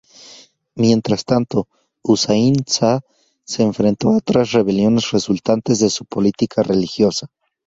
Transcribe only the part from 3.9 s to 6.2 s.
a otras rebeliones resultantes de su